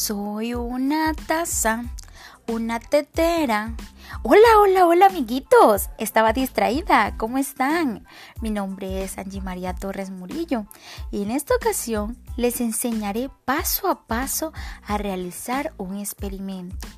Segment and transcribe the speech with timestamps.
[0.00, 1.84] Soy una taza,
[2.48, 3.76] una tetera.
[4.22, 5.90] Hola, hola, hola amiguitos.
[5.98, 7.18] Estaba distraída.
[7.18, 8.06] ¿Cómo están?
[8.40, 10.64] Mi nombre es Angie María Torres Murillo
[11.10, 14.54] y en esta ocasión les enseñaré paso a paso
[14.86, 16.88] a realizar un experimento.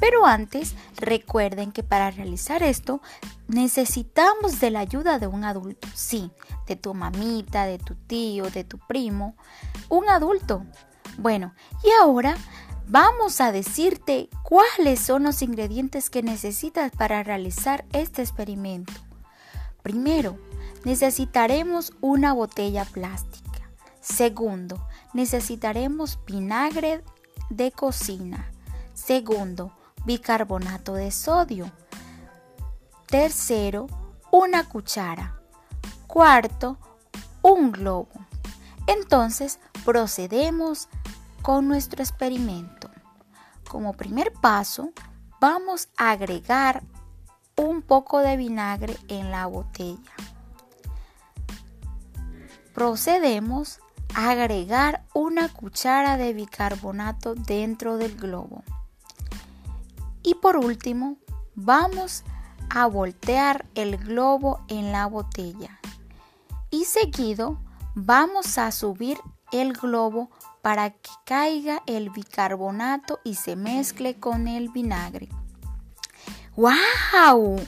[0.00, 3.02] Pero antes, recuerden que para realizar esto
[3.46, 5.86] necesitamos de la ayuda de un adulto.
[5.92, 6.30] Sí,
[6.66, 9.36] de tu mamita, de tu tío, de tu primo.
[9.90, 10.64] Un adulto
[11.18, 12.36] bueno, y ahora
[12.86, 18.92] vamos a decirte cuáles son los ingredientes que necesitas para realizar este experimento.
[19.82, 20.38] Primero,
[20.84, 23.68] necesitaremos una botella plástica.
[24.00, 27.02] Segundo, necesitaremos vinagre
[27.50, 28.50] de cocina.
[28.94, 29.72] Segundo,
[30.04, 31.70] bicarbonato de sodio.
[33.06, 33.88] Tercero,
[34.30, 35.40] una cuchara.
[36.06, 36.78] Cuarto,
[37.42, 38.27] un globo.
[38.88, 40.88] Entonces procedemos
[41.42, 42.90] con nuestro experimento.
[43.68, 44.92] Como primer paso,
[45.40, 46.82] vamos a agregar
[47.54, 50.10] un poco de vinagre en la botella.
[52.72, 53.80] Procedemos
[54.14, 58.64] a agregar una cuchara de bicarbonato dentro del globo.
[60.22, 61.18] Y por último,
[61.54, 62.24] vamos
[62.70, 65.78] a voltear el globo en la botella.
[66.70, 67.58] Y seguido,
[68.00, 69.18] vamos a subir
[69.50, 70.30] el globo
[70.62, 75.28] para que caiga el bicarbonato y se mezcle con el vinagre.
[76.54, 77.60] ¡Wow!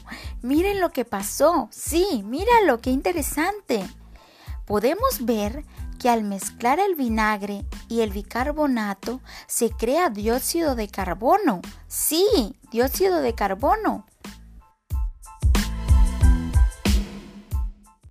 [0.42, 1.68] Miren lo que pasó.
[1.72, 2.24] Sí,
[2.66, 3.84] lo qué interesante.
[4.66, 5.64] Podemos ver
[5.98, 11.60] que al mezclar el vinagre y el bicarbonato se crea dióxido de carbono.
[11.88, 14.06] Sí, dióxido de carbono.